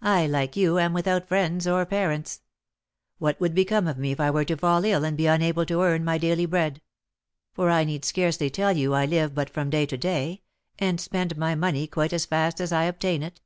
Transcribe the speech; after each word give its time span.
I, 0.00 0.26
like 0.26 0.56
you, 0.56 0.78
am 0.78 0.94
without 0.94 1.28
friends 1.28 1.66
or 1.66 1.84
parents; 1.84 2.40
what 3.18 3.38
would 3.38 3.54
become 3.54 3.86
of 3.86 3.98
me 3.98 4.10
if 4.12 4.18
I 4.20 4.30
were 4.30 4.46
to 4.46 4.56
fall 4.56 4.82
ill 4.86 5.04
and 5.04 5.18
be 5.18 5.26
unable 5.26 5.66
to 5.66 5.82
earn 5.82 6.02
my 6.02 6.16
daily 6.16 6.46
bread, 6.46 6.80
for 7.52 7.68
I 7.68 7.84
need 7.84 8.02
scarcely 8.02 8.48
tell 8.48 8.74
you 8.74 8.94
I 8.94 9.04
live 9.04 9.34
but 9.34 9.50
from 9.50 9.68
day 9.68 9.84
to 9.84 9.98
day, 9.98 10.40
and 10.78 10.98
spend 10.98 11.36
my 11.36 11.54
money 11.54 11.86
quite 11.86 12.14
as 12.14 12.24
fast 12.24 12.58
as 12.58 12.72
I 12.72 12.84
obtain 12.84 13.22
it?" 13.22 13.42